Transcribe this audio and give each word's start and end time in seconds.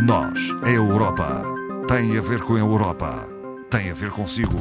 Nós, 0.00 0.54
a 0.62 0.70
Europa, 0.70 1.42
tem 1.88 2.16
a 2.16 2.20
ver 2.20 2.40
com 2.42 2.54
a 2.54 2.58
Europa, 2.60 3.26
tem 3.68 3.90
a 3.90 3.94
ver 3.94 4.10
consigo. 4.10 4.56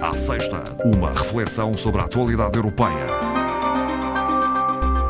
À 0.00 0.16
sexta, 0.16 0.64
uma 0.84 1.10
reflexão 1.10 1.72
sobre 1.72 2.00
a 2.00 2.04
atualidade 2.04 2.56
europeia. 2.56 3.06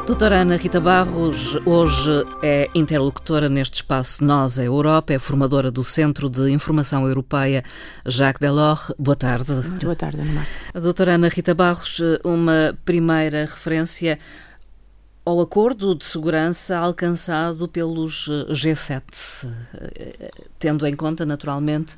Doutora 0.06 0.42
Ana 0.42 0.56
Rita 0.56 0.78
Barros, 0.78 1.58
hoje 1.64 2.24
é 2.42 2.68
interlocutora 2.74 3.48
neste 3.48 3.76
espaço 3.76 4.22
Nós, 4.22 4.58
a 4.58 4.64
Europa, 4.64 5.14
é 5.14 5.18
formadora 5.18 5.70
do 5.70 5.82
Centro 5.82 6.28
de 6.28 6.50
Informação 6.50 7.08
Europeia 7.08 7.64
Jacques 8.04 8.40
Delors. 8.40 8.92
Boa 8.98 9.16
tarde. 9.16 9.52
Muito 9.52 9.86
boa 9.86 9.96
tarde, 9.96 10.20
Ana 10.20 10.32
Marta. 10.32 10.50
A 10.74 10.80
doutora 10.80 11.14
Ana 11.14 11.28
Rita 11.28 11.54
Barros, 11.54 12.00
uma 12.22 12.76
primeira 12.84 13.46
referência 13.46 14.18
ao 15.26 15.40
acordo 15.40 15.92
de 15.94 16.04
segurança 16.04 16.78
alcançado 16.78 17.66
pelos 17.66 18.28
G7, 18.48 19.02
tendo 20.56 20.86
em 20.86 20.94
conta, 20.94 21.26
naturalmente, 21.26 21.96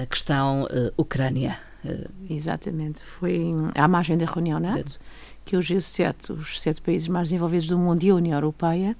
a 0.00 0.06
questão 0.06 0.66
Ucrânia. 0.96 1.58
Exatamente. 2.30 3.02
Foi 3.02 3.52
à 3.74 3.88
margem 3.88 4.16
da 4.16 4.24
reunião 4.24 4.60
NATO 4.60 5.00
que 5.44 5.56
os 5.56 5.66
G7, 5.66 6.30
os 6.30 6.60
sete 6.60 6.80
países 6.80 7.08
mais 7.08 7.28
desenvolvidos 7.28 7.66
do 7.66 7.76
mundo 7.76 8.04
e 8.04 8.10
a 8.10 8.14
União 8.14 8.36
Europeia, 8.36 8.96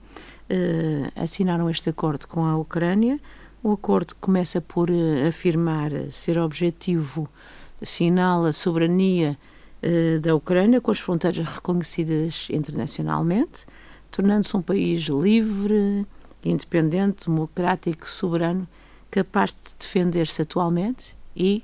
assinaram 1.14 1.70
este 1.70 1.90
acordo 1.90 2.26
com 2.26 2.44
a 2.44 2.56
Ucrânia. 2.56 3.20
O 3.62 3.72
acordo 3.72 4.16
começa 4.16 4.60
por 4.60 4.88
afirmar 5.28 5.90
ser 6.10 6.38
objetivo 6.38 7.28
final 7.82 8.46
a 8.46 8.52
soberania 8.52 9.38
da 10.20 10.34
Ucrânia, 10.34 10.80
com 10.80 10.90
as 10.90 10.98
fronteiras 10.98 11.48
reconhecidas 11.48 12.48
internacionalmente, 12.50 13.64
tornando-se 14.10 14.56
um 14.56 14.62
país 14.62 15.04
livre, 15.04 16.06
independente, 16.44 17.26
democrático, 17.26 18.08
soberano, 18.08 18.66
capaz 19.10 19.54
de 19.54 19.74
defender-se 19.78 20.42
atualmente 20.42 21.16
e 21.36 21.62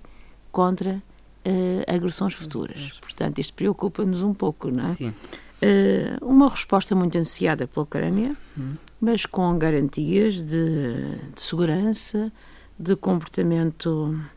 contra 0.51 1.03
uh, 1.47 1.95
agressões 1.95 2.35
futuras. 2.35 2.93
Portanto, 3.01 3.39
isto 3.39 3.55
preocupa-nos 3.55 4.23
um 4.23 4.33
pouco, 4.33 4.71
não 4.71 4.85
é? 4.85 4.95
Sim. 4.95 5.09
Uh, 5.09 6.25
uma 6.25 6.49
resposta 6.49 6.95
muito 6.95 7.17
ansiada 7.17 7.67
pela 7.67 7.85
Ucrânia, 7.85 8.37
hum. 8.59 8.75
mas 9.01 9.27
com 9.27 9.57
garantias 9.59 10.45
de, 10.45 11.17
de 11.35 11.41
segurança, 11.41 12.33
de 12.79 12.97
comportamento 12.97 14.19
eh, 14.19 14.34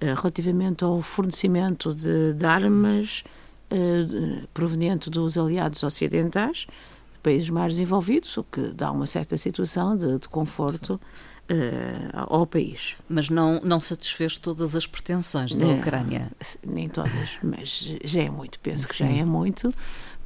relativamente 0.00 0.84
ao 0.84 1.02
fornecimento 1.02 1.94
de, 1.94 2.32
de 2.32 2.46
armas 2.46 3.22
uh, 3.70 4.46
proveniente 4.52 5.10
dos 5.10 5.36
aliados 5.36 5.82
ocidentais, 5.82 6.66
países 7.22 7.50
mais 7.50 7.74
desenvolvidos, 7.74 8.36
o 8.36 8.44
que 8.44 8.60
dá 8.72 8.90
uma 8.90 9.06
certa 9.06 9.36
situação 9.36 9.96
de, 9.96 10.18
de 10.18 10.28
conforto 10.28 10.94
uh, 10.94 12.24
ao 12.28 12.46
país. 12.46 12.96
Mas 13.08 13.28
não, 13.28 13.60
não 13.62 13.80
satisfez 13.80 14.38
todas 14.38 14.74
as 14.74 14.86
pretensões 14.86 15.54
da 15.54 15.66
Ucrânia? 15.66 16.30
Nem 16.66 16.88
todas, 16.88 17.38
mas 17.42 17.88
já 18.04 18.22
é 18.22 18.30
muito, 18.30 18.58
penso 18.60 18.88
que 18.88 18.98
já 18.98 19.06
é 19.06 19.24
muito, 19.24 19.72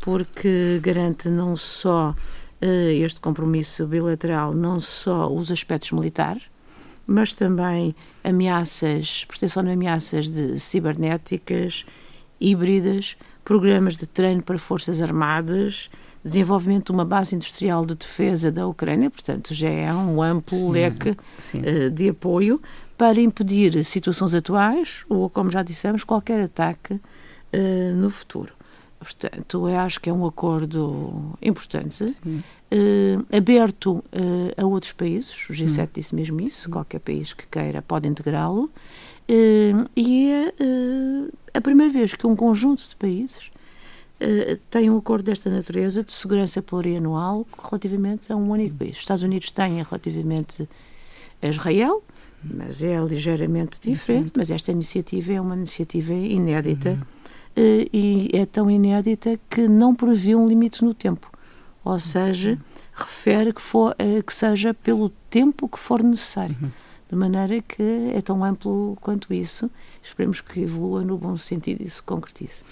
porque 0.01 0.79
garante 0.83 1.29
não 1.29 1.57
só 1.57 2.11
uh, 2.11 2.65
este 2.65 3.21
compromisso 3.21 3.87
bilateral, 3.87 4.55
não 4.55 4.79
só 4.79 5.33
os 5.33 5.51
aspectos 5.51 5.91
militares, 5.93 6.43
mas 7.07 7.35
também 7.35 7.95
ameaças, 8.23 9.25
proteção 9.25 9.63
de 9.63 9.71
ameaças 9.71 10.31
de 10.31 10.59
cibernéticas, 10.59 11.85
híbridas, 12.41 13.17
programas 13.45 13.97
de 13.97 14.07
treino 14.07 14.43
para 14.43 14.57
forças 14.57 15.03
armadas, 15.03 15.91
desenvolvimento 16.25 16.87
de 16.87 16.93
uma 16.93 17.05
base 17.05 17.35
industrial 17.35 17.85
de 17.85 17.95
defesa 17.95 18.51
da 18.51 18.67
Ucrânia, 18.67 19.11
portanto 19.11 19.55
já 19.55 19.69
é 19.69 19.93
um 19.93 20.23
amplo 20.23 20.57
sim, 20.57 20.71
leque 20.71 21.17
sim. 21.39 21.61
Uh, 21.61 21.91
de 21.91 22.09
apoio 22.09 22.61
para 22.97 23.21
impedir 23.21 23.85
situações 23.85 24.35
atuais 24.35 25.05
ou, 25.09 25.29
como 25.29 25.51
já 25.51 25.63
dissemos, 25.63 26.05
qualquer 26.05 26.41
ataque 26.41 26.95
uh, 26.95 27.95
no 27.97 28.09
futuro. 28.09 28.55
Portanto, 29.05 29.69
eu 29.69 29.79
acho 29.79 30.01
que 30.01 30.09
é 30.09 30.13
um 30.13 30.27
acordo 30.27 31.37
importante, 31.43 32.05
uh, 32.05 33.37
aberto 33.37 33.93
uh, 33.97 34.03
a 34.57 34.65
outros 34.65 34.93
países, 34.93 35.49
o 35.51 35.53
G7 35.53 35.85
hum. 35.85 35.89
disse 35.93 36.15
mesmo 36.15 36.41
isso, 36.41 36.71
qualquer 36.71 37.01
país 37.01 37.35
que 37.35 37.47
queira 37.47 37.83
pode 37.83 38.09
integrá-lo, 38.09 38.65
uh, 38.65 39.91
e 39.95 40.31
é 40.31 40.55
a 41.53 41.61
primeira 41.61 41.93
vez 41.93 42.15
que 42.15 42.27
um 42.27 42.35
conjunto 42.35 42.89
de 42.89 42.97
países 42.97 43.51
tem 44.71 44.89
um 44.89 44.97
acordo 44.97 45.25
desta 45.25 45.51
natureza 45.51 46.03
de 46.03 46.11
segurança 46.11 46.63
plurianual 46.63 47.47
relativamente 47.63 48.33
a 48.33 48.37
um 48.37 48.51
único 48.51 48.77
país. 48.77 48.93
Os 48.93 48.99
Estados 49.01 49.23
Unidos 49.23 49.51
têm 49.51 49.83
relativamente 49.83 50.67
a 51.43 51.49
Israel, 51.49 52.03
mas 52.43 52.83
é 52.83 52.99
ligeiramente 53.01 53.79
diferente, 53.81 54.33
mas 54.37 54.51
esta 54.51 54.73
iniciativa 54.73 55.33
é 55.33 55.41
uma 55.41 55.55
iniciativa 55.55 56.15
inédita. 56.15 56.91
Uhum 56.91 57.14
e 57.57 58.31
é 58.33 58.45
tão 58.47 58.71
inédita 58.71 59.39
que 59.49 59.69
não 59.69 59.95
prevê 59.95 60.35
um 60.35 60.47
limite 60.47 60.85
no 60.85 60.95
tempo. 60.95 61.31
Ou 61.85 62.01
seja, 62.01 62.59
refere 62.95 63.53
que, 63.53 63.61
for, 63.61 63.95
eh, 63.99 64.23
que 64.23 64.33
seja 64.33 64.73
pelo 64.73 65.11
tempo 65.29 65.69
que 65.69 65.79
for 65.79 66.03
necessário. 66.03 66.57
Uhum. 66.61 66.71
De 67.11 67.17
maneira 67.17 67.61
que 67.61 68.11
é 68.15 68.21
tão 68.23 68.43
amplo 68.43 68.97
quanto 69.01 69.33
isso. 69.35 69.71
Esperemos 70.03 70.41
que 70.41 70.61
evolua 70.61 71.03
no 71.03 71.19
bom 71.19 71.37
sentido 71.37 71.83
e 71.83 71.89
se 71.89 72.03
concretize. 72.03 72.63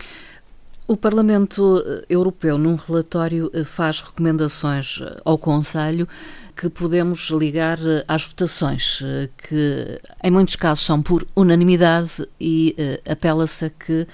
O 0.87 0.97
Parlamento 0.97 1.82
eh, 1.84 2.04
Europeu, 2.10 2.59
num 2.59 2.75
relatório, 2.75 3.50
faz 3.65 4.00
recomendações 4.00 5.00
ao 5.25 5.38
Conselho 5.38 6.09
que 6.56 6.69
podemos 6.69 7.31
ligar 7.31 7.78
às 8.06 8.25
votações, 8.25 9.03
que 9.38 10.00
em 10.22 10.31
muitos 10.31 10.54
casos 10.54 10.84
são 10.84 11.00
por 11.00 11.26
unanimidade 11.34 12.28
e 12.38 12.76
apela-se 13.09 13.65
a 13.65 13.70
que 13.70 14.06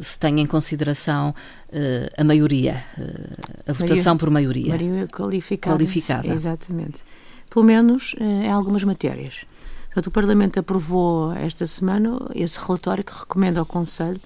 se 0.00 0.18
tenha 0.18 0.40
em 0.40 0.46
consideração 0.46 1.34
a 2.16 2.24
maioria, 2.24 2.82
a 3.68 3.72
votação 3.74 4.16
por 4.16 4.30
maioria. 4.30 4.74
Maioria 4.74 5.06
qualificada. 5.06 5.76
qualificada. 5.76 6.28
Exatamente. 6.28 7.04
Pelo 7.50 7.66
menos 7.66 8.16
em 8.18 8.50
algumas 8.50 8.82
matérias. 8.82 9.44
Portanto, 9.88 10.06
o 10.06 10.10
Parlamento 10.10 10.58
aprovou 10.58 11.30
esta 11.34 11.66
semana 11.66 12.18
esse 12.34 12.58
relatório 12.58 13.04
que 13.04 13.12
recomenda 13.12 13.60
ao 13.60 13.66
Conselho 13.66 14.18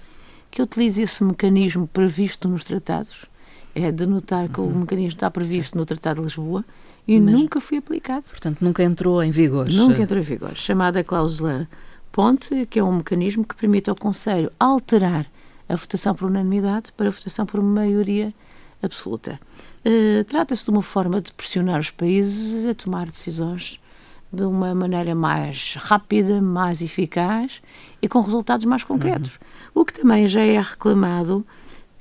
que 0.57 0.63
utilize 0.63 1.03
esse 1.03 1.23
mecanismo 1.23 1.87
previsto 1.87 2.49
nos 2.49 2.65
tratados. 2.65 3.27
É 3.75 3.93
de 3.93 4.07
notar 4.07 4.49
que 4.49 4.59
uhum. 4.59 4.69
o 4.69 4.79
mecanismo 4.79 5.11
está 5.11 5.31
previsto 5.31 5.77
no 5.77 5.85
Tratado 5.85 6.21
de 6.21 6.25
Lisboa 6.25 6.65
e 7.07 7.21
Mas, 7.21 7.35
nunca 7.35 7.61
foi 7.61 7.77
aplicado. 7.77 8.25
Portanto, 8.25 8.63
nunca 8.63 8.83
entrou 8.83 9.23
em 9.23 9.31
vigor. 9.31 9.69
Nunca 9.69 10.01
entrou 10.01 10.19
em 10.19 10.23
vigor. 10.23 10.57
Chamada 10.57 11.05
cláusula 11.05 11.69
ponte, 12.11 12.65
que 12.71 12.79
é 12.79 12.83
um 12.83 12.97
mecanismo 12.97 13.45
que 13.45 13.55
permite 13.55 13.91
ao 13.91 13.97
Conselho 13.97 14.51
alterar 14.59 15.27
a 15.69 15.77
votação 15.77 16.15
por 16.15 16.31
unanimidade 16.31 16.91
para 16.93 17.09
a 17.09 17.11
votação 17.11 17.45
por 17.45 17.61
maioria 17.61 18.33
absoluta. 18.83 19.39
Uh, 19.85 20.25
Trata-se 20.25 20.65
de 20.65 20.71
uma 20.71 20.81
forma 20.81 21.21
de 21.21 21.35
pressionar 21.35 21.81
os 21.81 21.91
países 21.91 22.65
a 22.65 22.73
tomar 22.73 23.05
decisões 23.05 23.79
de 24.33 24.43
uma 24.43 24.75
maneira 24.75 25.15
mais 25.15 25.77
rápida, 25.79 26.41
mais 26.41 26.83
eficaz 26.83 27.63
e 28.03 28.09
com 28.09 28.21
resultados 28.21 28.67
mais 28.67 28.85
concretos. 28.85 29.37
Uhum. 29.75 29.83
O 29.83 29.85
que 29.85 29.93
também 29.93 30.27
já 30.27 30.43
é 30.43 30.61
reclamado 30.61 31.47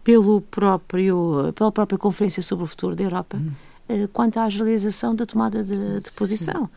pelo 0.03 0.41
próprio, 0.41 1.53
pela 1.56 1.72
própria 1.72 1.97
Conferência 1.97 2.41
sobre 2.41 2.66
o 2.66 2.68
Futuro 2.68 2.96
da 2.96 3.03
Europa 3.03 3.38
uhum. 3.38 4.03
uh, 4.03 4.08
quanto 4.09 4.38
à 4.38 4.44
agilização 4.44 5.16
da 5.16 5.25
tomada 5.25 5.63
de, 5.63 6.00
de 6.00 6.12
posição. 6.12 6.69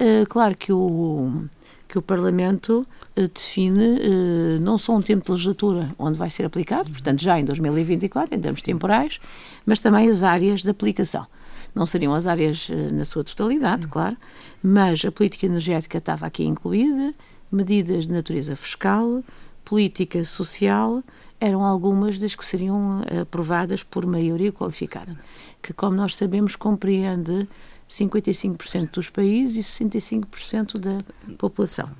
Uh, 0.00 0.26
claro 0.28 0.56
que 0.56 0.72
o 0.72 1.44
que 1.90 1.98
o 1.98 2.02
Parlamento 2.02 2.86
uh, 3.16 3.28
define 3.28 3.98
uh, 3.98 4.60
não 4.60 4.78
só 4.78 4.94
um 4.94 5.02
tempo 5.02 5.24
de 5.24 5.32
legislatura 5.32 5.92
onde 5.98 6.16
vai 6.16 6.30
ser 6.30 6.46
aplicado, 6.46 6.88
portanto 6.88 7.20
já 7.20 7.38
em 7.38 7.44
2024, 7.44 8.32
em 8.32 8.40
termos 8.40 8.62
temporais, 8.62 9.18
mas 9.66 9.80
também 9.80 10.08
as 10.08 10.22
áreas 10.22 10.62
de 10.62 10.70
aplicação. 10.70 11.26
Não 11.74 11.86
seriam 11.86 12.14
as 12.14 12.26
áreas 12.26 12.68
uh, 12.68 12.92
na 12.92 13.04
sua 13.04 13.24
totalidade, 13.24 13.84
Sim. 13.84 13.90
claro, 13.90 14.16
mas 14.62 15.04
a 15.04 15.12
política 15.12 15.46
energética 15.46 15.98
estava 15.98 16.26
aqui 16.26 16.44
incluída, 16.44 17.14
medidas 17.50 18.06
de 18.06 18.12
natureza 18.12 18.54
fiscal, 18.56 19.22
política 19.64 20.24
social, 20.24 21.02
eram 21.40 21.64
algumas 21.64 22.18
das 22.18 22.34
que 22.34 22.44
seriam 22.44 23.02
aprovadas 23.22 23.82
por 23.82 24.04
maioria 24.04 24.52
qualificada, 24.52 25.16
que, 25.62 25.72
como 25.72 25.96
nós 25.96 26.16
sabemos, 26.16 26.54
compreende 26.56 27.48
55% 27.90 28.90
dos 28.92 29.10
países 29.10 29.78
e 29.78 29.84
65% 29.84 30.78
da 30.78 30.98
população. 31.36 31.90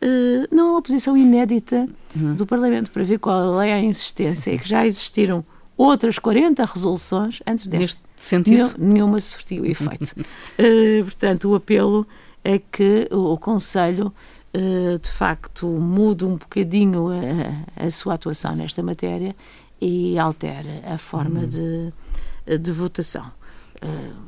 Uh, 0.00 0.54
não 0.54 0.68
é 0.68 0.70
uma 0.72 0.82
posição 0.82 1.16
inédita 1.16 1.88
uhum. 2.14 2.34
do 2.34 2.46
Parlamento 2.46 2.90
para 2.90 3.02
ver 3.02 3.18
qual 3.18 3.60
é 3.60 3.72
a 3.72 3.80
insistência, 3.80 4.54
é 4.54 4.58
que 4.58 4.68
já 4.68 4.86
existiram 4.86 5.44
outras 5.76 6.18
40 6.18 6.64
resoluções 6.64 7.40
antes 7.46 7.66
desta. 7.66 7.78
Neste 7.78 8.02
sentido? 8.22 8.74
Nenhuma 8.78 9.20
surtiu 9.20 9.64
efeito. 9.64 10.14
uh, 10.18 11.04
portanto, 11.04 11.50
o 11.50 11.54
apelo 11.54 12.06
é 12.44 12.58
que 12.58 13.08
o, 13.10 13.32
o 13.32 13.38
Conselho 13.38 14.12
uh, 14.54 14.98
de 14.98 15.10
facto 15.10 15.66
mude 15.66 16.24
um 16.24 16.36
bocadinho 16.36 17.08
a, 17.08 17.84
a, 17.84 17.90
sua 17.90 18.14
atuação 18.14 18.54
nesta 18.54 18.82
matéria 18.82 19.34
e 19.80 20.18
altere 20.18 20.82
a 20.84 20.98
forma 20.98 21.40
uhum. 21.40 21.48
de, 21.48 22.58
de 22.58 22.72
votação. 22.72 23.30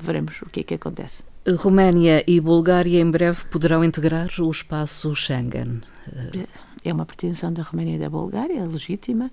veremos 0.01 0.41
o 0.43 0.47
que 0.47 0.61
é 0.61 0.63
que 0.63 0.75
acontece. 0.75 1.25
Roménia 1.59 2.25
e 2.27 2.41
Bulgária 2.41 3.01
em 3.01 3.11
breve 3.11 3.45
poderão 3.47 3.85
integrar 3.85 4.31
o 4.39 4.51
espaço 4.51 5.15
Schengen. 5.15 5.83
É 6.85 6.93
uma 6.93 7.07
pretensão 7.07 7.53
da 7.53 7.63
Roménia 7.63 7.97
e 7.97 7.99
da 7.99 8.11
Bulgária, 8.11 8.65
legítima. 8.65 9.31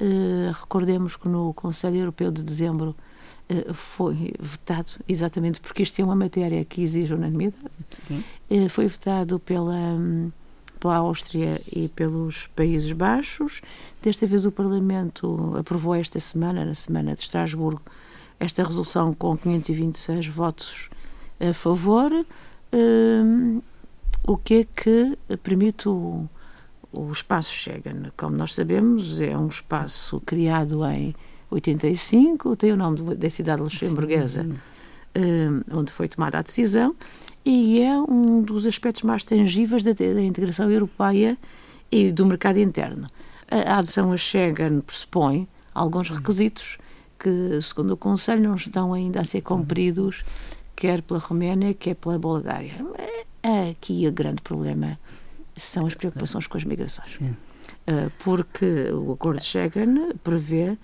Uh, 0.00 0.52
recordemos 0.52 1.16
que 1.16 1.28
no 1.28 1.52
Conselho 1.54 1.96
Europeu 1.96 2.30
de 2.30 2.42
dezembro 2.42 2.90
uh, 2.90 3.05
foi 3.72 4.32
vetado, 4.38 4.92
exatamente 5.08 5.60
porque 5.60 5.82
isto 5.82 6.00
é 6.00 6.04
uma 6.04 6.16
matéria 6.16 6.64
que 6.64 6.82
exige 6.82 7.14
unanimidade, 7.14 7.70
uh, 8.50 8.68
foi 8.68 8.88
vetado 8.88 9.38
pela, 9.38 9.74
pela 10.80 10.96
Áustria 10.96 11.60
e 11.70 11.88
pelos 11.88 12.48
Países 12.48 12.92
Baixos. 12.92 13.62
Desta 14.02 14.26
vez 14.26 14.46
o 14.46 14.52
Parlamento 14.52 15.54
aprovou 15.58 15.94
esta 15.94 16.18
semana, 16.18 16.64
na 16.64 16.74
semana 16.74 17.14
de 17.14 17.22
Estrasburgo, 17.22 17.82
esta 18.38 18.62
resolução 18.62 19.14
com 19.14 19.36
526 19.36 20.26
votos 20.26 20.90
a 21.40 21.52
favor, 21.52 22.10
o 24.26 24.36
que 24.36 24.54
é 24.54 24.64
que 24.64 25.18
permite 25.42 25.88
o 25.88 26.28
o 26.96 27.12
espaço 27.12 27.52
Schengen, 27.52 28.10
como 28.16 28.36
nós 28.36 28.54
sabemos, 28.54 29.20
é 29.20 29.36
um 29.36 29.48
espaço 29.48 30.20
criado 30.24 30.84
em 30.86 31.14
85, 31.50 32.56
tem 32.56 32.72
o 32.72 32.76
nome 32.76 33.14
da 33.14 33.30
cidade 33.30 33.62
luxemburguesa, 33.62 34.46
um, 35.16 35.78
onde 35.78 35.92
foi 35.92 36.08
tomada 36.08 36.38
a 36.38 36.42
decisão, 36.42 36.94
e 37.44 37.80
é 37.80 37.96
um 38.00 38.42
dos 38.42 38.66
aspectos 38.66 39.02
mais 39.02 39.24
tangíveis 39.24 39.82
da, 39.82 39.92
da 39.92 40.22
integração 40.22 40.70
europeia 40.70 41.38
e 41.90 42.10
do 42.10 42.26
mercado 42.26 42.58
interno. 42.58 43.06
A, 43.50 43.74
a 43.74 43.78
adesão 43.78 44.12
a 44.12 44.16
Schengen 44.16 44.80
pressupõe 44.80 45.48
alguns 45.72 46.10
requisitos 46.10 46.78
que, 47.18 47.60
segundo 47.62 47.92
o 47.92 47.96
Conselho, 47.96 48.42
não 48.42 48.56
estão 48.56 48.92
ainda 48.92 49.20
a 49.20 49.24
ser 49.24 49.42
cumpridos, 49.42 50.24
quer 50.74 51.02
pela 51.02 51.20
Roménia, 51.20 51.72
quer 51.72 51.94
pela 51.94 52.18
Bulgária. 52.18 52.74
É 53.42 53.70
aqui 53.70 54.06
o 54.06 54.12
grande 54.12 54.42
problema 54.42 54.98
são 55.56 55.86
as 55.86 55.94
preocupações 55.94 56.46
com 56.46 56.56
as 56.56 56.64
migrações. 56.64 57.14
Uh, 57.14 58.10
porque 58.22 58.90
o 58.92 59.12
Acordo 59.12 59.38
de 59.38 59.44
Schengen 59.44 60.12
prevê 60.22 60.76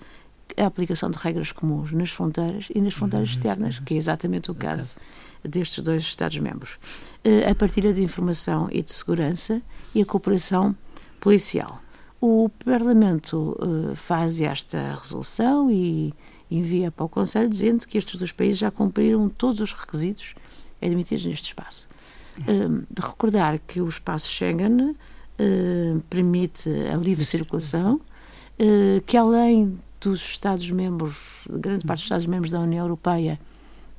a 0.57 0.65
aplicação 0.65 1.09
de 1.09 1.17
regras 1.17 1.51
comuns 1.51 1.91
nas 1.91 2.09
fronteiras 2.09 2.67
e 2.73 2.81
nas 2.81 2.93
fronteiras 2.93 3.29
uhum, 3.29 3.35
externas, 3.35 3.79
que 3.79 3.93
é 3.93 3.97
exatamente 3.97 4.51
o 4.51 4.55
caso 4.55 4.95
destes 5.43 5.83
dois 5.83 6.03
Estados-membros. 6.03 6.77
Uh, 7.25 7.49
a 7.49 7.55
partilha 7.55 7.93
de 7.93 8.01
informação 8.01 8.67
e 8.71 8.81
de 8.81 8.93
segurança 8.93 9.61
e 9.93 10.01
a 10.01 10.05
cooperação 10.05 10.75
policial. 11.19 11.81
O 12.21 12.49
Parlamento 12.63 13.57
uh, 13.59 13.95
faz 13.95 14.39
esta 14.39 14.95
resolução 14.95 15.69
e 15.69 16.13
envia 16.49 16.91
para 16.91 17.05
o 17.05 17.09
Conselho 17.09 17.49
dizendo 17.49 17.85
que 17.87 17.97
estes 17.97 18.15
dois 18.15 18.31
países 18.31 18.59
já 18.59 18.71
cumpriram 18.71 19.27
todos 19.29 19.59
os 19.59 19.73
requisitos 19.73 20.35
admitidos 20.81 21.25
neste 21.25 21.47
espaço 21.47 21.87
de 22.89 23.01
recordar 23.01 23.59
que 23.59 23.81
o 23.81 23.87
espaço 23.87 24.29
Schengen 24.29 24.91
uh, 24.91 25.99
permite 26.09 26.69
a 26.91 26.95
livre 26.95 27.25
circulação, 27.25 27.95
uh, 27.95 29.01
que 29.05 29.15
além 29.17 29.77
dos 30.03 30.21
Estados-membros, 30.21 31.15
grande 31.49 31.85
parte 31.85 31.99
dos 31.99 32.05
Estados-membros 32.05 32.51
da 32.51 32.59
União 32.59 32.83
Europeia, 32.83 33.39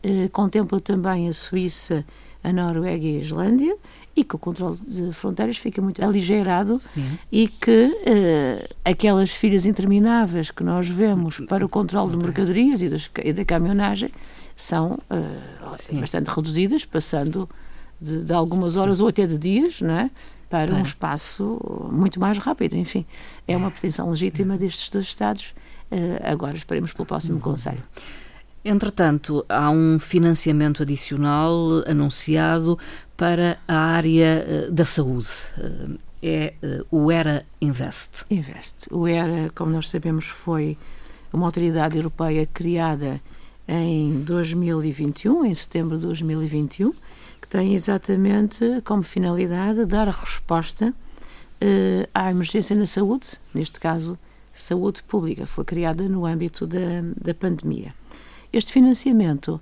uh, 0.05 0.29
contempla 0.31 0.81
também 0.81 1.29
a 1.29 1.33
Suíça, 1.33 2.05
a 2.43 2.53
Noruega 2.53 3.07
e 3.07 3.17
a 3.17 3.21
Islândia, 3.21 3.77
e 4.17 4.23
que 4.23 4.37
o 4.37 4.39
controle 4.39 4.77
de 4.77 5.13
fronteiras 5.13 5.57
fica 5.57 5.83
muito 5.83 6.05
aligeirado 6.05 6.79
Sim. 6.79 7.19
e 7.33 7.49
que 7.49 7.87
uh, 7.87 8.75
aquelas 8.85 9.31
filas 9.31 9.67
intermináveis 9.67 10.51
que 10.51 10.63
nós 10.63 10.89
vemos 10.89 11.41
para 11.49 11.65
o 11.65 11.69
controle 11.69 12.13
de 12.13 12.17
mercadorias 12.19 12.81
e, 12.81 12.91
e 13.25 13.33
da 13.33 13.45
caminhonagem 13.45 14.11
são 14.55 14.99
uh, 15.11 16.01
bastante 16.01 16.29
reduzidas, 16.29 16.85
passando 16.85 17.49
de, 18.01 18.23
de 18.23 18.33
algumas 18.33 18.77
horas 18.77 18.99
Sim. 18.99 19.03
ou 19.03 19.09
até 19.09 19.27
de 19.27 19.37
dias, 19.37 19.81
não 19.81 19.95
é? 19.95 20.11
para 20.55 20.73
um 20.73 20.83
espaço 20.83 21.59
muito 21.91 22.21
mais 22.21 22.39
rápido. 22.39 22.77
Enfim, 22.77 23.05
é 23.49 23.57
uma 23.57 23.73
pretensão 23.73 24.09
legítima 24.09 24.57
destes 24.57 24.89
dois 24.89 25.07
Estados. 25.07 25.53
Uh, 25.91 26.19
agora 26.23 26.57
esperemos 26.57 26.93
pelo 26.93 27.07
próximo 27.07 27.37
uhum. 27.37 27.43
Conselho. 27.43 27.83
Entretanto, 28.65 29.45
há 29.49 29.71
um 29.71 29.99
financiamento 29.99 30.83
adicional 30.83 31.85
anunciado 31.87 32.79
para 33.17 33.59
a 33.69 33.77
área 33.77 34.45
uh, 34.69 34.73
da 34.73 34.87
saúde. 34.87 35.29
Uh, 35.59 35.99
é 36.27 36.55
o 36.91 37.13
ERA 37.13 37.45
Invest. 37.61 38.25
Invest. 38.31 38.87
O 38.91 39.07
ERA, 39.07 39.53
como 39.55 39.71
nós 39.73 39.91
sabemos, 39.91 40.27
foi 40.27 40.79
uma 41.31 41.45
autoridade 41.45 41.99
europeia 41.99 42.47
criada 42.47 43.21
em 43.69 44.23
2021, 44.23 45.45
em 45.45 45.53
setembro 45.53 45.99
de 45.99 46.07
2021, 46.07 46.95
que 47.43 47.47
tem 47.47 47.75
exatamente 47.75 48.81
como 48.85 49.03
finalidade 49.03 49.85
dar 49.85 50.09
resposta 50.09 50.95
à 52.15 52.31
emergência 52.31 52.75
na 52.75 52.87
saúde, 52.87 53.27
neste 53.53 53.79
caso, 53.79 54.19
saúde 54.55 55.03
pública, 55.03 55.47
foi 55.47 55.65
criada 55.65 56.09
no 56.09 56.25
âmbito 56.25 56.67
da, 56.67 57.03
da 57.21 57.35
pandemia. 57.35 57.95
Este 58.53 58.73
financiamento 58.73 59.55
uh, 59.57 59.61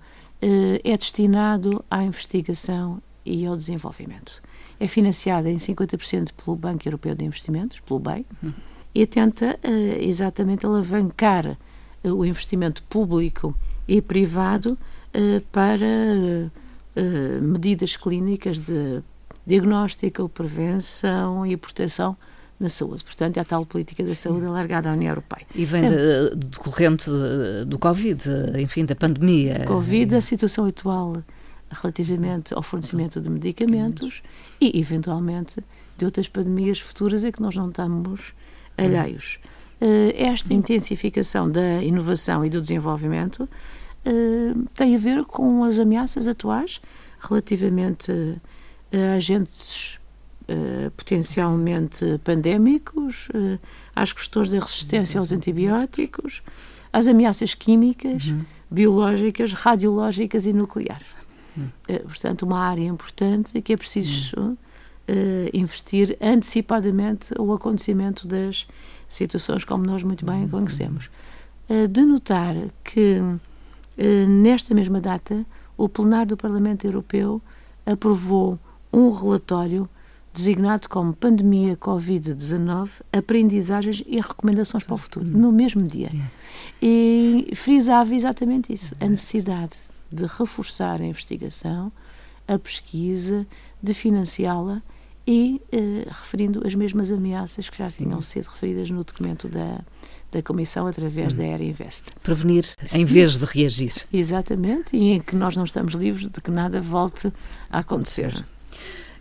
é 0.85 0.97
destinado 0.97 1.85
à 1.91 2.05
investigação 2.05 3.03
e 3.25 3.47
ao 3.47 3.57
desenvolvimento. 3.57 4.43
É 4.79 4.87
financiado 4.87 5.49
em 5.49 5.57
50% 5.57 6.33
pelo 6.33 6.57
Banco 6.57 6.87
Europeu 6.87 7.15
de 7.15 7.25
Investimentos, 7.25 7.81
pelo 7.81 8.01
BEI, 8.01 8.27
uhum. 8.43 8.53
e 8.95 9.07
tenta 9.07 9.59
uh, 9.65 10.03
exatamente 10.03 10.67
alavancar 10.67 11.57
o 12.05 12.25
investimento 12.25 12.83
público 12.85 13.57
e 13.87 14.03
privado 14.03 14.77
para 15.53 16.51
eh, 16.95 17.41
medidas 17.41 17.97
clínicas 17.97 18.59
de 18.59 19.03
diagnóstico, 19.47 20.29
prevenção 20.29 21.47
e 21.47 21.57
proteção 21.57 22.17
na 22.63 22.69
saúde. 22.69 23.05
Portanto, 23.05 23.37
é 23.37 23.41
a 23.41 23.45
tal 23.45 23.67
política 23.67 24.03
da 24.05 24.15
saúde 24.15 24.47
alargada 24.47 24.89
à 24.89 24.93
União 24.93 25.11
Europeia. 25.11 25.47
E 25.55 25.65
vem 25.65 25.85
então, 25.85 25.97
de, 26.39 26.47
decorrente 26.47 27.11
do 27.67 27.79
Covid, 27.79 28.23
enfim, 28.59 28.85
da 28.85 28.95
pandemia. 28.95 29.65
Covid, 29.67 30.15
a 30.15 30.21
situação 30.21 30.65
atual 30.65 31.23
relativamente 31.71 32.55
ao 32.55 32.63
fornecimento 32.63 33.21
de 33.21 33.31
medicamentos 33.31 34.23
e, 34.61 34.79
eventualmente, 34.79 35.57
de 35.99 36.05
outras 36.05 36.29
pandemias 36.29 36.79
futuras 36.79 37.25
a 37.25 37.33
que 37.33 37.41
nós 37.41 37.57
não 37.57 37.69
estamos 37.69 38.35
alheios. 38.77 39.39
Eh, 39.81 40.15
esta 40.17 40.55
intensificação 40.55 41.51
da 41.51 41.83
inovação 41.83 42.45
e 42.45 42.51
do 42.51 42.61
desenvolvimento 42.61 43.49
uh, 44.07 44.69
tem 44.75 44.95
a 44.95 44.99
ver 44.99 45.25
com 45.25 45.65
as 45.65 45.77
ameaças 45.77 46.29
atuais 46.29 46.81
relativamente 47.21 48.13
a 48.93 49.17
agentes 49.17 49.99
uh, 50.49 50.91
potencialmente 50.93 52.21
pandémicos, 52.25 53.29
uh, 53.29 53.59
às 53.95 54.13
questões 54.13 54.49
da 54.49 54.59
resistência 54.59 55.19
aos 55.19 55.33
antibióticos, 55.33 56.43
às 56.93 57.07
ameaças 57.07 57.55
químicas, 57.55 58.27
uhum. 58.27 58.45
biológicas, 58.71 59.53
radiológicas 59.53 60.47
e 60.47 60.53
nucleares. 60.53 61.23
Uhum. 61.55 61.69
portanto, 62.05 62.47
uma 62.47 62.61
área 62.61 62.87
importante 62.87 63.61
que 63.61 63.75
é 63.75 63.77
preciso 63.77 64.35
uhum. 64.39 64.57
investir 65.53 66.17
antecipadamente 66.19 67.35
o 67.39 67.53
acontecimento 67.53 68.27
das 68.27 68.67
situações 69.07 69.63
como 69.63 69.85
nós 69.85 70.03
muito 70.03 70.25
bem 70.25 70.45
uhum. 70.45 70.49
conhecemos. 70.49 71.11
de 71.91 72.03
notar 72.07 72.55
que 72.83 73.21
eh, 73.97 74.27
nesta 74.27 74.75
mesma 74.75 75.01
data, 75.01 75.45
o 75.77 75.89
plenário 75.89 76.29
do 76.29 76.37
Parlamento 76.37 76.85
Europeu 76.85 77.41
aprovou 77.85 78.59
um 78.93 79.11
relatório 79.11 79.89
designado 80.33 80.89
como 80.89 81.13
Pandemia 81.13 81.77
Covid-19, 81.77 82.89
Aprendizagens 83.13 84.03
e 84.07 84.19
Recomendações 84.21 84.85
para 84.85 84.95
o 84.95 84.99
Futuro, 84.99 85.27
no 85.27 85.53
mesmo 85.53 85.83
dia. 85.83 86.09
E 86.81 87.51
frisava 87.55 88.15
exatamente 88.15 88.73
isso, 88.73 88.95
a 89.01 89.07
necessidade 89.07 89.75
de 90.11 90.27
reforçar 90.27 91.01
a 91.01 91.05
investigação, 91.05 91.93
a 92.47 92.59
pesquisa, 92.59 93.47
de 93.83 93.93
financiá-la 93.95 94.83
e 95.27 95.61
eh, 95.71 96.07
referindo 96.09 96.67
as 96.67 96.75
mesmas 96.75 97.11
ameaças 97.11 97.69
que 97.71 97.79
já 97.79 97.89
Sim. 97.89 98.05
tinham 98.05 98.21
sido 98.23 98.47
referidas 98.47 98.91
no 98.91 99.05
documento 99.05 99.49
da, 99.49 99.81
da 100.31 100.43
Comissão 100.43 100.87
através 100.87 101.35
hum. 101.35 101.37
da 101.37 101.45
Era 101.45 101.63
Invest. 101.63 102.07
Prevenir 102.23 102.65
Sim. 102.65 102.99
em 102.99 103.05
vez 103.05 103.39
de 103.39 103.45
reagir. 103.45 103.93
Exatamente, 104.13 104.97
e 104.97 105.13
em 105.13 105.21
que 105.21 105.37
nós 105.37 105.57
não 105.57 105.65
estamos 105.65 105.95
livres 105.95 106.29
de 106.29 106.41
que 106.41 106.51
nada 106.51 106.81
volte 106.81 107.33
a 107.71 107.79
acontecer. 107.79 108.45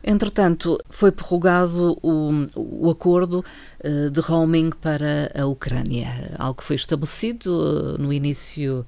Entretanto, 0.04 0.80
foi 0.90 1.12
prorrogado 1.12 1.98
o, 2.02 2.48
o 2.56 2.90
acordo 2.90 3.46
uh, 3.84 4.10
de 4.10 4.20
roaming 4.20 4.72
para 4.72 5.32
a 5.36 5.46
Ucrânia, 5.46 6.36
algo 6.40 6.56
que 6.56 6.64
foi 6.64 6.76
estabelecido 6.76 7.52
uh, 7.52 8.02
no 8.02 8.12
início 8.12 8.86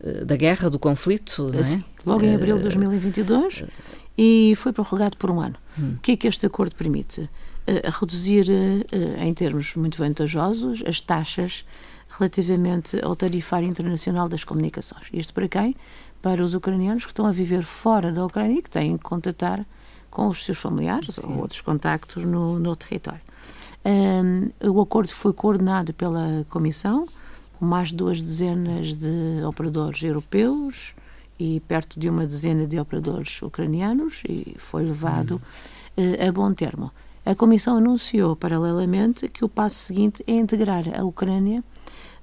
uh, 0.00 0.24
da 0.24 0.36
guerra, 0.36 0.68
do 0.68 0.78
conflito, 0.78 1.48
não 1.52 1.60
é? 1.60 1.62
Sim, 1.62 1.84
logo 2.04 2.24
em 2.24 2.34
abril 2.34 2.56
de 2.56 2.64
2022 2.64 3.64
e 4.18 4.54
foi 4.56 4.72
prorrogado 4.72 5.16
por 5.16 5.30
um 5.30 5.40
ano. 5.40 5.56
Hum. 5.78 5.94
O 5.96 6.00
que 6.00 6.12
é 6.12 6.16
que 6.16 6.26
este 6.26 6.46
acordo 6.46 6.74
permite? 6.74 7.20
Uh, 7.20 7.90
reduzir, 8.00 8.46
em 9.18 9.34
termos 9.34 9.74
muito 9.76 9.98
vantajosos, 9.98 10.82
as 10.86 11.00
taxas 11.00 11.64
relativamente 12.08 12.98
ao 13.04 13.14
tarifário 13.16 13.68
internacional 13.68 14.28
das 14.28 14.44
comunicações. 14.44 15.08
Isto 15.12 15.34
para 15.34 15.48
quem? 15.48 15.76
Para 16.22 16.42
os 16.42 16.54
ucranianos 16.54 17.04
que 17.04 17.10
estão 17.10 17.26
a 17.26 17.32
viver 17.32 17.62
fora 17.62 18.12
da 18.12 18.24
Ucrânia 18.24 18.58
e 18.58 18.62
que 18.62 18.70
têm 18.70 18.96
que 18.96 19.02
contatar 19.02 19.66
com 20.16 20.28
os 20.28 20.46
seus 20.46 20.56
familiares 20.56 21.14
Sim. 21.14 21.26
ou 21.26 21.40
outros 21.42 21.60
contactos 21.60 22.24
no, 22.24 22.58
no 22.58 22.74
território. 22.74 23.20
Um, 23.84 24.48
o 24.66 24.80
acordo 24.80 25.12
foi 25.12 25.34
coordenado 25.34 25.92
pela 25.92 26.46
Comissão, 26.48 27.06
com 27.58 27.66
mais 27.66 27.90
de 27.90 27.96
duas 27.96 28.22
dezenas 28.22 28.96
de 28.96 29.44
operadores 29.46 30.02
europeus 30.02 30.94
e 31.38 31.60
perto 31.60 32.00
de 32.00 32.08
uma 32.08 32.26
dezena 32.26 32.66
de 32.66 32.78
operadores 32.78 33.42
ucranianos 33.42 34.22
e 34.26 34.56
foi 34.56 34.84
levado 34.84 35.32
uh, 35.98 36.26
a 36.26 36.32
bom 36.32 36.50
termo. 36.54 36.90
A 37.26 37.34
Comissão 37.34 37.76
anunciou, 37.76 38.34
paralelamente, 38.34 39.28
que 39.28 39.44
o 39.44 39.50
passo 39.50 39.76
seguinte 39.76 40.24
é 40.26 40.32
integrar 40.32 40.84
a 40.98 41.04
Ucrânia 41.04 41.62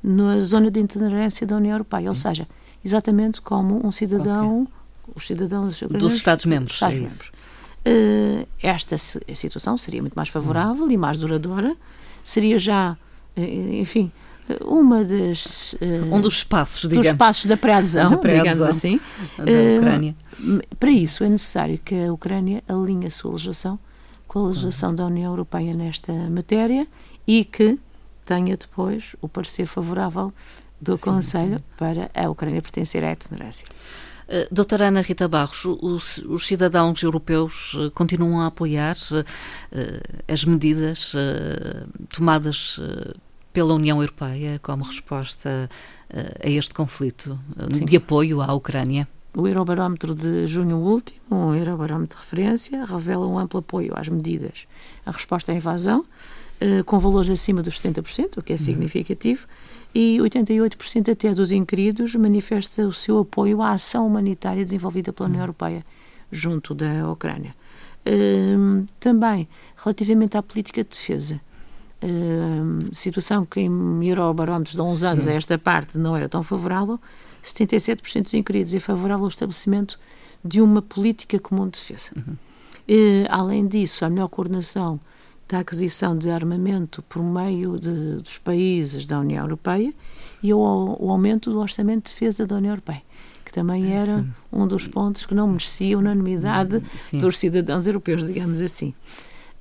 na 0.01 0.39
zona 0.39 0.71
de 0.71 0.79
integrância 0.79 1.45
da 1.45 1.57
União 1.57 1.73
Europeia, 1.73 2.09
ou 2.09 2.15
seja, 2.15 2.47
exatamente 2.83 3.39
como 3.39 3.85
um 3.85 3.91
cidadão, 3.91 4.63
okay. 4.63 5.13
os 5.15 5.27
cidadãos 5.27 5.79
dos 5.81 6.15
Estados-membros. 6.15 6.73
Estados. 6.73 7.19
Uh, 7.19 7.42
esta 8.61 8.97
situação 8.97 9.77
seria 9.77 10.01
muito 10.01 10.15
mais 10.15 10.29
favorável 10.29 10.89
e 10.89 10.97
mais 10.97 11.17
duradoura, 11.17 11.75
seria 12.23 12.57
já, 12.57 12.97
eh, 13.35 13.79
enfim, 13.79 14.11
uma 14.65 15.03
das 15.03 15.73
uh, 15.73 16.13
um 16.13 16.19
dos 16.19 16.35
espaços 16.35 16.81
digamos 16.81 17.05
dos 17.05 17.13
espaços 17.13 17.45
da 17.45 17.55
pré-adesão, 17.55 18.15
pré 18.19 18.37
digamos 18.37 18.61
assim 18.61 18.99
da 19.37 19.77
Ucrânia. 19.77 20.15
Para 20.79 20.91
isso 20.91 21.23
é 21.23 21.29
necessário 21.29 21.77
que 21.77 21.95
a 21.95 22.11
Ucrânia 22.11 22.63
alinhe 22.67 23.07
a 23.07 23.11
sua 23.11 23.31
legislação 23.31 23.79
com 24.27 24.45
a 24.45 24.47
legislação 24.47 24.93
da 24.93 25.05
União 25.05 25.31
Europeia 25.31 25.73
nesta 25.73 26.11
matéria 26.29 26.87
e 27.25 27.45
que 27.45 27.79
tenha 28.25 28.57
depois 28.57 29.15
o 29.21 29.29
parecer 29.29 29.65
favorável 29.65 30.33
do 30.81 30.97
sim, 30.97 31.03
Conselho 31.03 31.57
sim. 31.57 31.63
para 31.77 32.11
a 32.13 32.29
Ucrânia 32.29 32.61
pertencer 32.61 33.03
à 33.03 33.11
etnográcia. 33.11 33.67
Uh, 34.27 34.47
doutora 34.51 34.87
Ana 34.87 35.01
Rita 35.01 35.27
Barros, 35.27 35.65
os, 35.65 36.17
os 36.19 36.47
cidadãos 36.47 37.01
europeus 37.03 37.73
uh, 37.73 37.91
continuam 37.91 38.41
a 38.41 38.47
apoiar 38.47 38.95
uh, 39.11 39.25
as 40.27 40.45
medidas 40.45 41.13
tomadas 42.09 42.79
pela 43.51 43.73
União 43.73 44.01
Europeia 44.01 44.59
como 44.61 44.83
resposta 44.83 45.69
a 46.43 46.49
este 46.49 46.73
conflito 46.73 47.39
Sim. 47.73 47.85
de 47.85 47.97
apoio 47.97 48.41
à 48.41 48.53
Ucrânia? 48.53 49.07
O 49.35 49.47
Eurobarómetro 49.47 50.13
de 50.13 50.45
junho 50.47 50.77
último, 50.77 51.19
um 51.31 51.55
Eurobarómetro 51.55 52.17
de 52.17 52.23
referência, 52.23 52.85
revela 52.85 53.27
um 53.27 53.37
amplo 53.37 53.59
apoio 53.59 53.93
às 53.95 54.07
medidas. 54.07 54.67
A 55.05 55.11
resposta 55.11 55.51
à 55.51 55.55
invasão, 55.55 56.05
eh, 56.63 56.81
com 56.83 56.97
valores 56.97 57.29
acima 57.29 57.61
dos 57.61 57.77
70%, 57.81 58.37
o 58.37 58.41
que 58.41 58.53
é 58.53 58.55
uhum. 58.55 58.61
E 59.93 60.17
88% 60.19 61.11
até 61.11 61.33
dos 61.33 61.51
inquiridos 61.51 62.15
manifesta 62.15 62.87
o 62.87 62.93
seu 62.93 63.19
apoio 63.19 63.61
à 63.61 63.71
ação 63.71 64.07
humanitária 64.07 64.63
desenvolvida 64.63 65.13
pela 65.13 65.29
União. 65.29 65.41
Europeia 65.41 65.85
junto 66.31 66.73
da 66.73 67.09
Ucrânia. 67.09 67.55
Ehm, 68.05 68.85
também, 68.99 69.47
relativamente 69.77 70.35
à 70.35 70.43
política 70.43 70.83
de 70.83 70.89
defesa, 70.89 71.39
Uh, 72.05 72.93
situação 72.93 73.45
que 73.45 73.61
em 73.61 74.05
Eurobarómetros 74.05 74.75
de 74.75 74.81
há 74.81 74.83
uns 74.83 74.99
Sim. 74.99 75.05
anos 75.05 75.25
a 75.25 75.31
esta 75.31 75.57
parte 75.57 75.97
não 75.97 76.13
era 76.13 76.27
tão 76.27 76.43
favorável, 76.43 76.99
77% 77.41 78.23
dos 78.23 78.33
inquiridos 78.33 78.75
é 78.75 78.79
favorável 78.81 79.23
ao 79.23 79.29
estabelecimento 79.29 79.97
de 80.43 80.59
uma 80.59 80.81
política 80.81 81.39
comum 81.39 81.63
de 81.63 81.79
defesa. 81.79 82.09
Uhum. 82.13 82.33
Uh, 82.33 83.25
além 83.29 83.65
disso, 83.65 84.03
a 84.03 84.09
melhor 84.09 84.27
coordenação 84.27 84.99
da 85.47 85.59
aquisição 85.59 86.17
de 86.17 86.29
armamento 86.29 87.01
por 87.03 87.21
meio 87.23 87.79
de, 87.79 88.15
dos 88.15 88.37
países 88.37 89.05
da 89.05 89.19
União 89.19 89.43
Europeia 89.43 89.93
e 90.41 90.53
o, 90.53 90.57
o, 90.99 91.09
aumento 91.09 91.51
do 91.51 91.59
orçamento 91.59 92.05
de 92.05 92.11
defesa 92.11 92.45
da 92.45 92.55
União 92.55 92.71
Europeia, 92.71 93.01
que 93.45 93.51
também 93.51 93.93
era 93.93 94.19
Sim. 94.19 94.33
um 94.51 94.67
dos 94.67 94.87
pontos 94.87 95.25
que 95.25 95.33
não 95.33 95.47
merecia 95.47 95.97
unanimidade 95.97 96.81
Sim. 96.97 97.19
dos 97.19 97.37
cidadãos 97.37 97.87
europeus, 97.87 98.25
digamos 98.25 98.61
assim. 98.61 98.93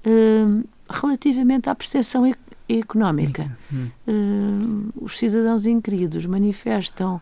Uh, 0.05 0.65
relativamente 0.89 1.69
à 1.69 1.75
percepção 1.75 2.27
e, 2.27 2.35
económica, 2.69 3.57
hum. 3.73 3.89
uh, 4.07 5.05
os 5.05 5.19
cidadãos 5.19 5.67
inquiridos 5.67 6.27
manifestam 6.27 7.21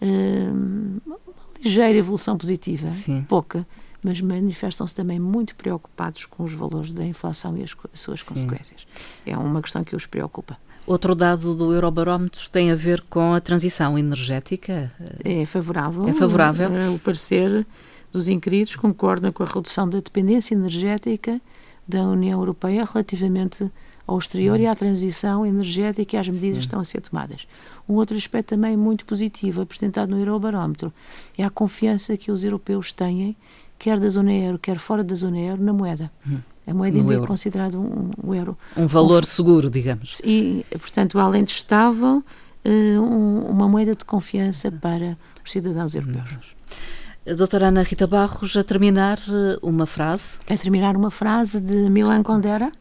uh, 0.00 1.00
uma 1.06 1.18
ligeira 1.62 1.98
evolução 1.98 2.36
positiva, 2.36 2.90
Sim. 2.90 3.24
pouca, 3.28 3.66
mas 4.02 4.20
manifestam-se 4.20 4.94
também 4.94 5.18
muito 5.18 5.54
preocupados 5.54 6.26
com 6.26 6.42
os 6.44 6.52
valores 6.52 6.92
da 6.92 7.04
inflação 7.04 7.56
e 7.56 7.62
as, 7.62 7.76
as 7.92 8.00
suas 8.00 8.20
Sim. 8.20 8.34
consequências. 8.34 8.86
É 9.26 9.36
uma 9.36 9.60
questão 9.60 9.84
que 9.84 9.94
os 9.94 10.06
preocupa. 10.06 10.56
Outro 10.86 11.14
dado 11.14 11.54
do 11.54 11.72
Eurobarómetro 11.72 12.50
tem 12.50 12.72
a 12.72 12.74
ver 12.74 13.02
com 13.02 13.34
a 13.34 13.40
transição 13.40 13.98
energética. 13.98 14.90
É 15.22 15.44
favorável. 15.44 16.08
É 16.08 16.12
favorável. 16.12 16.94
O 16.94 16.98
parecer 16.98 17.66
dos 18.10 18.28
inquiridos 18.28 18.74
concorda 18.76 19.30
com 19.30 19.42
a 19.42 19.46
redução 19.46 19.88
da 19.88 19.98
dependência 19.98 20.54
energética 20.54 21.40
da 21.86 22.02
União 22.02 22.40
Europeia 22.40 22.84
relativamente 22.84 23.70
ao 24.06 24.18
exterior 24.18 24.58
e 24.58 24.66
à 24.66 24.74
transição 24.74 25.46
energética 25.46 26.16
e 26.16 26.18
às 26.18 26.28
medidas 26.28 26.58
que 26.58 26.64
estão 26.64 26.80
a 26.80 26.84
ser 26.84 27.00
tomadas. 27.00 27.46
Um 27.88 27.94
outro 27.94 28.16
aspecto 28.16 28.48
também 28.48 28.76
muito 28.76 29.04
positivo, 29.04 29.60
apresentado 29.60 30.10
no 30.10 30.18
Eurobarómetro, 30.18 30.92
é 31.38 31.44
a 31.44 31.50
confiança 31.50 32.16
que 32.16 32.32
os 32.32 32.42
europeus 32.42 32.92
têm, 32.92 33.36
quer 33.80 33.98
da 33.98 34.08
zona 34.10 34.32
euro, 34.32 34.58
quer 34.58 34.78
fora 34.78 35.02
da 35.02 35.14
zona 35.14 35.38
euro, 35.38 35.62
na 35.62 35.72
moeda. 35.72 36.10
Hum. 36.28 36.38
A 36.66 36.74
moeda 36.74 36.98
ainda 36.98 37.12
é 37.12 37.16
euro. 37.16 37.24
é 37.24 37.26
considerada 37.26 37.78
um, 37.78 38.10
um, 38.22 38.34
euro. 38.34 38.56
Um 38.76 38.86
valor 38.86 39.22
um, 39.22 39.26
seguro, 39.26 39.70
digamos. 39.70 40.20
E, 40.22 40.64
portanto, 40.72 41.18
além 41.18 41.42
de 41.42 41.50
estável, 41.50 42.22
uh, 42.64 43.00
um, 43.00 43.40
uma 43.46 43.66
moeda 43.68 43.96
de 43.96 44.04
confiança 44.04 44.70
para 44.70 45.16
os 45.42 45.50
cidadãos 45.50 45.94
europeus. 45.94 46.30
Hum. 46.30 47.34
Doutora 47.36 47.68
Ana 47.68 47.82
Rita 47.82 48.06
Barros, 48.06 48.56
a 48.56 48.64
terminar 48.64 49.18
eh, 49.18 49.58
uma 49.62 49.84
frase. 49.84 50.38
A 50.48 50.56
terminar 50.56 50.96
uma 50.96 51.10
frase 51.10 51.60
de 51.60 51.90
Milan 51.90 52.22
Kundera, 52.22 52.72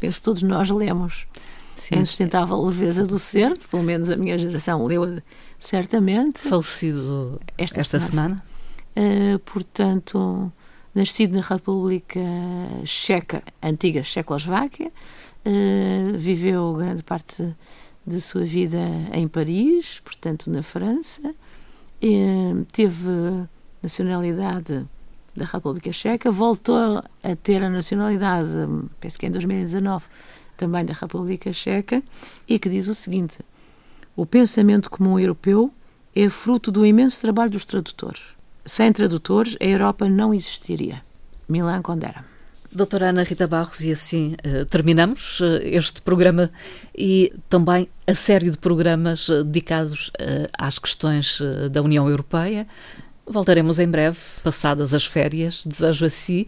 penso 0.00 0.18
que 0.18 0.24
todos 0.24 0.42
nós 0.42 0.70
lemos. 0.70 1.26
Sim. 1.76 1.96
A 1.96 1.98
insustentável 1.98 2.60
leveza 2.64 3.04
do 3.04 3.18
ser, 3.18 3.58
pelo 3.70 3.82
menos 3.82 4.10
a 4.10 4.16
minha 4.16 4.38
geração 4.38 4.84
leu 4.86 5.22
certamente. 5.58 6.40
Falecido 6.40 7.38
esta, 7.58 7.80
esta 7.80 8.00
semana. 8.00 8.36
semana. 8.36 8.53
Uh, 8.96 9.38
portanto, 9.40 10.52
nascido 10.94 11.34
na 11.34 11.40
República 11.40 12.20
Checa, 12.84 13.42
antiga 13.62 14.02
Checoslováquia, 14.02 14.92
uh, 15.44 16.18
viveu 16.18 16.74
grande 16.74 17.02
parte 17.02 17.54
de 18.06 18.20
sua 18.20 18.44
vida 18.44 18.78
em 19.12 19.26
Paris, 19.26 20.00
portanto 20.04 20.48
na 20.50 20.62
França, 20.62 21.28
uh, 21.28 22.64
teve 22.72 23.10
nacionalidade 23.82 24.86
da 25.36 25.44
República 25.44 25.92
Checa, 25.92 26.30
voltou 26.30 27.02
a 27.22 27.36
ter 27.36 27.62
a 27.62 27.68
nacionalidade, 27.68 28.48
penso 29.00 29.18
que 29.18 29.26
em 29.26 29.30
2019, 29.30 30.06
também 30.56 30.84
da 30.84 30.94
República 30.94 31.52
Checa, 31.52 32.02
e 32.46 32.58
que 32.58 32.68
diz 32.68 32.86
o 32.86 32.94
seguinte: 32.94 33.38
o 34.14 34.24
pensamento 34.24 34.88
comum 34.88 35.18
europeu 35.18 35.72
é 36.14 36.28
fruto 36.28 36.70
do 36.70 36.86
imenso 36.86 37.20
trabalho 37.20 37.50
dos 37.50 37.64
tradutores. 37.64 38.33
Sem 38.66 38.92
tradutores, 38.92 39.56
a 39.60 39.64
Europa 39.64 40.08
não 40.08 40.32
existiria. 40.32 41.02
Milan 41.48 41.82
Kundera. 41.82 42.24
Doutora 42.72 43.10
Ana 43.10 43.22
Rita 43.22 43.46
Barros, 43.46 43.80
e 43.84 43.92
assim 43.92 44.34
uh, 44.44 44.64
terminamos 44.64 45.38
uh, 45.38 45.60
este 45.62 46.02
programa 46.02 46.50
e 46.96 47.32
também 47.48 47.88
a 48.04 48.14
série 48.14 48.50
de 48.50 48.58
programas 48.58 49.28
uh, 49.28 49.44
dedicados 49.44 50.10
às 50.58 50.78
questões 50.78 51.40
da 51.70 51.80
União 51.82 52.08
Europeia, 52.08 52.66
Voltaremos 53.26 53.78
em 53.78 53.88
breve, 53.88 54.18
passadas 54.42 54.92
as 54.92 55.06
férias. 55.06 55.64
Desejo 55.66 56.04
a 56.04 56.10
si 56.10 56.46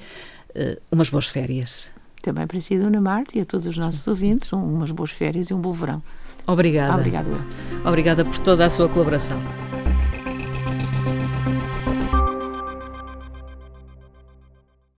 umas 0.93 1.09
boas 1.09 1.27
férias. 1.27 1.91
Também 2.21 2.47
para 2.47 2.61
si, 2.61 2.79
Dona 2.79 3.01
Marta, 3.01 3.39
e 3.39 3.41
a 3.41 3.47
todos 3.47 3.67
os 3.67 3.79
nossos 3.79 4.07
ouvintes, 4.07 4.53
umas 4.53 4.91
boas 4.91 5.11
férias 5.11 5.49
e 5.49 5.55
um 5.55 5.61
bom 5.61 5.73
verão. 5.73 6.03
Obrigada. 6.47 6.95
Obrigada. 6.95 7.31
Obrigada 7.85 8.25
por 8.25 8.39
toda 8.39 8.67
a 8.67 8.71
sua 8.71 8.89
colaboração. 8.89 9.41